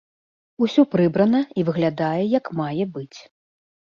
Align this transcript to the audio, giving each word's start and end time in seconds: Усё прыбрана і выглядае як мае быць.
Усё 0.65 0.85
прыбрана 0.93 1.41
і 1.59 1.67
выглядае 1.67 2.23
як 2.39 2.45
мае 2.61 2.91
быць. 2.97 3.19